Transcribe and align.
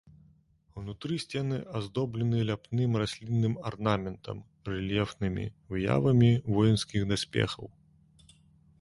Унутры 0.83 1.17
сцены 1.23 1.57
аздоблены 1.79 2.39
ляпным 2.49 2.91
раслінным 3.03 3.53
арнаментам, 3.73 4.37
рэльефнымі 4.73 5.45
выявамі 5.75 6.31
воінскіх 6.59 7.01
даспехаў. 7.17 7.65